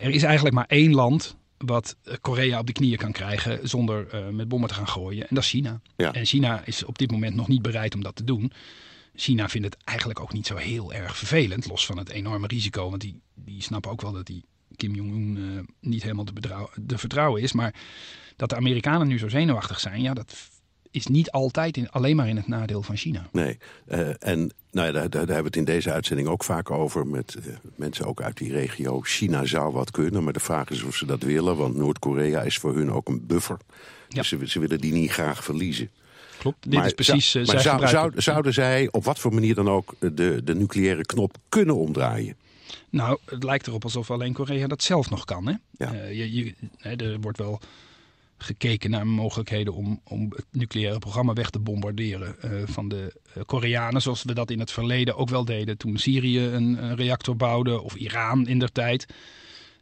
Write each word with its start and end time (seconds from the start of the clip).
Er 0.00 0.10
is 0.10 0.22
eigenlijk 0.22 0.54
maar 0.54 0.66
één 0.68 0.94
land 0.94 1.36
wat 1.56 1.96
eh, 2.02 2.14
Korea 2.20 2.58
op 2.58 2.66
de 2.66 2.72
knieën 2.72 2.98
kan 2.98 3.12
krijgen 3.12 3.68
zonder 3.68 4.14
uh, 4.14 4.28
met 4.28 4.48
bommen 4.48 4.68
te 4.68 4.74
gaan 4.74 4.88
gooien. 4.88 5.22
En 5.28 5.34
dat 5.34 5.44
is 5.44 5.50
China. 5.50 5.80
Ja. 5.96 6.12
En 6.12 6.24
China 6.24 6.62
is 6.64 6.84
op 6.84 6.98
dit 6.98 7.10
moment 7.10 7.34
nog 7.34 7.48
niet 7.48 7.62
bereid 7.62 7.94
om 7.94 8.02
dat 8.02 8.16
te 8.16 8.24
doen. 8.24 8.52
China 9.14 9.48
vindt 9.48 9.66
het 9.66 9.84
eigenlijk 9.84 10.20
ook 10.20 10.32
niet 10.32 10.46
zo 10.46 10.56
heel 10.56 10.92
erg 10.92 11.16
vervelend, 11.16 11.66
los 11.66 11.86
van 11.86 11.98
het 11.98 12.08
enorme 12.08 12.46
risico. 12.46 12.88
Want 12.90 13.00
die, 13.00 13.20
die 13.34 13.62
snappen 13.62 13.90
ook 13.90 14.02
wel 14.02 14.12
dat 14.12 14.26
die 14.26 14.44
Kim 14.76 14.94
Jong-un 14.94 15.36
uh, 15.36 15.60
niet 15.80 16.02
helemaal 16.02 16.24
te, 16.24 16.32
te, 16.86 16.98
vertrouwen 16.98 17.42
is. 17.42 17.52
Maar 17.52 17.74
dat 18.36 18.48
de 18.48 18.56
Amerikanen 18.56 19.08
nu 19.08 19.18
zo 19.18 19.28
zenuwachtig 19.28 19.80
zijn, 19.80 20.02
ja, 20.02 20.14
dat 20.14 20.34
is 20.90 21.06
niet 21.06 21.30
altijd 21.30 21.76
in, 21.76 21.90
alleen 21.90 22.16
maar 22.16 22.28
in 22.28 22.36
het 22.36 22.48
nadeel 22.48 22.82
van 22.82 22.96
China. 22.96 23.28
Nee, 23.32 23.58
uh, 23.88 24.08
en 24.18 24.52
nou 24.70 24.86
ja, 24.86 24.92
daar, 24.92 25.10
daar, 25.10 25.20
hebben 25.20 25.36
we 25.36 25.46
het 25.46 25.56
in 25.56 25.64
deze 25.64 25.92
uitzending 25.92 26.28
ook 26.28 26.44
vaak 26.44 26.70
over 26.70 27.06
met 27.06 27.36
uh, 27.46 27.54
mensen 27.74 28.06
ook 28.06 28.22
uit 28.22 28.36
die 28.36 28.52
regio. 28.52 29.00
China 29.00 29.44
zou 29.44 29.72
wat 29.72 29.90
kunnen, 29.90 30.24
maar 30.24 30.32
de 30.32 30.40
vraag 30.40 30.70
is 30.70 30.82
of 30.82 30.96
ze 30.96 31.06
dat 31.06 31.22
willen, 31.22 31.56
want 31.56 31.76
Noord-Korea 31.76 32.42
is 32.42 32.58
voor 32.58 32.74
hun 32.74 32.92
ook 32.92 33.08
een 33.08 33.26
buffer. 33.26 33.56
Ja. 34.08 34.18
Dus 34.18 34.28
ze, 34.28 34.48
ze, 34.48 34.60
willen 34.60 34.80
die 34.80 34.92
niet 34.92 35.10
graag 35.10 35.44
verliezen. 35.44 35.90
Klopt, 36.38 36.62
dit 36.62 36.72
maar 36.72 36.86
is 36.86 36.92
precies. 36.92 37.30
Zou, 37.30 37.46
maar 37.46 37.60
zou, 37.60 37.88
zou, 37.88 38.12
zouden 38.16 38.52
zij 38.52 38.88
op 38.90 39.04
wat 39.04 39.18
voor 39.18 39.34
manier 39.34 39.54
dan 39.54 39.68
ook 39.68 39.94
de, 39.98 40.40
de 40.44 40.54
nucleaire 40.54 41.02
knop 41.02 41.36
kunnen 41.48 41.76
omdraaien? 41.76 42.36
Nou, 42.90 43.18
het 43.24 43.44
lijkt 43.44 43.66
erop 43.66 43.84
alsof 43.84 44.10
alleen 44.10 44.32
Korea 44.32 44.66
dat 44.66 44.82
zelf 44.82 45.10
nog 45.10 45.24
kan. 45.24 45.46
Hè? 45.46 45.54
Ja. 45.70 45.94
Uh, 45.94 46.12
je, 46.12 46.34
je, 46.34 46.54
er 46.96 47.20
wordt 47.20 47.38
wel 47.38 47.60
gekeken 48.42 48.90
naar 48.90 49.06
mogelijkheden 49.06 49.74
om, 49.74 50.00
om 50.04 50.32
het 50.36 50.46
nucleaire 50.50 50.98
programma 50.98 51.32
weg 51.32 51.50
te 51.50 51.58
bombarderen 51.58 52.36
uh, 52.44 52.62
van 52.64 52.88
de 52.88 53.16
uh, 53.36 53.42
Koreanen. 53.46 54.02
Zoals 54.02 54.22
we 54.22 54.34
dat 54.34 54.50
in 54.50 54.60
het 54.60 54.70
verleden 54.70 55.16
ook 55.16 55.28
wel 55.28 55.44
deden 55.44 55.76
toen 55.76 55.98
Syrië 55.98 56.40
een, 56.40 56.84
een 56.84 56.96
reactor 56.96 57.36
bouwde 57.36 57.80
of 57.80 57.94
Iran 57.94 58.46
in 58.46 58.58
der 58.58 58.72
tijd. 58.72 59.06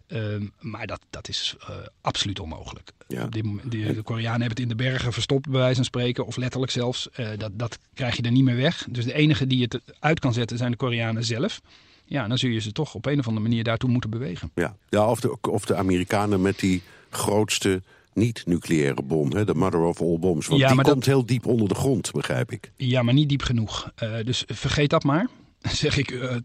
Uh, 0.09 0.21
maar 0.61 0.87
dat, 0.87 1.01
dat 1.11 1.29
is 1.29 1.57
absoluut 2.01 2.41
onmogelijk. 2.41 2.91
Ja. 3.09 3.25
Op 3.25 3.33
dit 3.33 3.45
moment, 3.45 3.71
de, 3.71 3.95
de, 3.95 4.03
Koreanen 4.03 4.41
hebben 4.41 4.49
het 4.49 4.61
in 4.61 4.69
de 4.69 4.75
bergen 4.75 5.13
verstopt, 5.13 5.49
bij 5.49 5.61
wijze 5.61 5.75
van 5.75 5.85
spreken, 5.85 6.27
of 6.27 6.37
letterlijk 6.37 6.73
zelfs. 6.73 7.09
dat, 7.37 7.51
dat 7.53 7.79
krijg 7.95 8.17
je 8.17 8.23
er 8.23 8.31
niet 8.31 8.45
meer 8.45 8.57
weg. 8.57 8.87
Dus 8.91 9.05
de 9.05 9.13
enige 9.13 9.47
die 9.47 9.63
het 9.63 9.81
uit 9.99 10.21
kan 10.21 10.33
zetten 10.33 10.57
zijn 10.57 10.71
de 10.71 10.77
Koreanen 10.77 11.25
zelf. 11.25 11.61
Ja, 12.09 12.29
dan 12.29 12.39
zul 12.39 12.51
je 12.51 12.61
ze 12.61 12.73
toch 12.73 12.95
op 12.95 13.07
een 13.07 13.19
of 13.19 13.27
andere 13.27 13.47
manier 13.49 13.65
daartoe 13.65 13.91
moeten 13.91 14.11
bewegen. 14.11 14.51
Ja, 14.55 14.77
ja 14.89 15.11
of, 15.11 15.21
de, 15.21 15.41
of 15.41 15.65
de 15.65 15.75
Amerikanen 15.75 16.43
met 16.43 16.59
die 16.59 16.83
grootste 17.11 17.83
niet-nucleaire 18.15 19.03
bom, 19.03 19.33
hè, 19.33 19.45
de 19.45 19.55
mother 19.55 19.81
of 19.81 20.01
all 20.01 20.19
bombs. 20.19 20.47
Want 20.47 20.61
Ja, 20.61 20.67
die 20.67 20.77
komt 20.83 20.87
dat- 20.95 21.05
heel 21.05 21.27
diep 21.27 21.47
onder 21.47 21.69
de 21.69 21.75
grond, 21.75 22.13
begrijp 22.13 22.53
ik. 22.53 22.71
Ja, 22.77 23.03
maar 23.03 23.15
niet 23.15 23.29
diep 23.29 23.43
genoeg. 23.43 23.91
Eh, 23.95 24.11
dus 24.25 24.45
vergeet 24.47 24.91
dat 24.91 25.05
maar. 25.05 25.27
Zeg 25.73 25.97
ik 25.97 26.11
eh, 26.11 26.37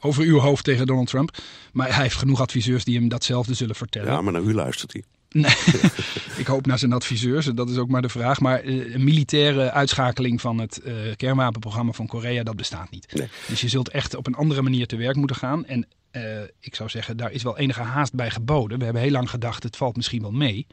over 0.00 0.24
uw 0.24 0.38
hoofd 0.38 0.64
tegen 0.64 0.86
Donald 0.86 1.06
Trump. 1.08 1.36
Maar 1.72 1.94
hij 1.94 2.02
heeft 2.02 2.16
genoeg 2.16 2.40
adviseurs 2.40 2.84
die 2.84 2.98
hem 2.98 3.08
datzelfde 3.08 3.54
zullen 3.54 3.74
vertellen. 3.74 4.12
Ja, 4.12 4.20
maar 4.22 4.32
naar 4.32 4.42
u 4.42 4.54
luistert 4.54 4.92
hij. 4.92 5.02
Nee, 5.30 5.54
ik 6.42 6.46
hoop 6.46 6.66
naar 6.66 6.78
zijn 6.78 6.92
adviseurs, 6.92 7.46
en 7.46 7.54
dat 7.54 7.70
is 7.70 7.76
ook 7.76 7.88
maar 7.88 8.02
de 8.02 8.08
vraag. 8.08 8.40
Maar 8.40 8.60
eh, 8.60 8.94
een 8.94 9.04
militaire 9.04 9.70
uitschakeling 9.70 10.40
van 10.40 10.58
het 10.58 10.82
kernwapenprogramma 11.16 11.92
van 11.92 12.06
Korea, 12.06 12.42
dat 12.42 12.56
bestaat 12.56 12.90
niet. 12.90 13.06
Nee. 13.14 13.28
Dus 13.48 13.60
je 13.60 13.68
zult 13.68 13.88
echt 13.88 14.14
op 14.16 14.26
een 14.26 14.34
andere 14.34 14.62
manier 14.62 14.86
te 14.86 14.96
werk 14.96 15.16
moeten 15.16 15.36
gaan. 15.36 15.66
En 15.66 15.86
ik 16.60 16.74
zou 16.74 16.88
zeggen, 16.88 17.16
daar 17.16 17.32
is 17.32 17.42
wel 17.42 17.58
enige 17.58 17.80
haast 17.80 18.14
bij 18.14 18.30
geboden. 18.30 18.78
We 18.78 18.84
hebben 18.84 19.02
heel 19.02 19.10
lang 19.10 19.30
gedacht, 19.30 19.62
het 19.62 19.76
valt 19.76 19.96
misschien 19.96 20.22
wel 20.22 20.30
mee. 20.32 20.66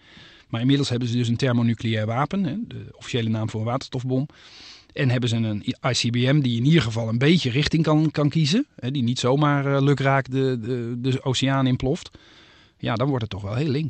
Maar 0.49 0.61
inmiddels 0.61 0.89
hebben 0.89 1.07
ze 1.07 1.17
dus 1.17 1.27
een 1.27 1.35
thermonucleair 1.35 2.05
wapen, 2.05 2.65
de 2.67 2.85
officiële 2.91 3.29
naam 3.29 3.49
voor 3.49 3.59
een 3.59 3.65
waterstofbom. 3.65 4.27
En 4.93 5.09
hebben 5.09 5.29
ze 5.29 5.35
een 5.35 5.63
ICBM 5.89 6.39
die 6.39 6.57
in 6.57 6.65
ieder 6.65 6.81
geval 6.81 7.07
een 7.07 7.17
beetje 7.17 7.49
richting 7.49 7.83
kan, 7.83 8.11
kan 8.11 8.29
kiezen. 8.29 8.65
Die 8.75 9.03
niet 9.03 9.19
zomaar 9.19 9.75
eh, 9.75 9.81
lukraak 9.81 10.31
de, 10.31 10.59
de, 10.61 10.95
de 10.97 11.23
oceaan 11.23 11.67
inploft. 11.67 12.09
Ja, 12.77 12.95
dan 12.95 13.07
wordt 13.07 13.21
het 13.21 13.31
toch 13.31 13.41
wel 13.41 13.55
heel 13.55 13.69
link. 13.69 13.87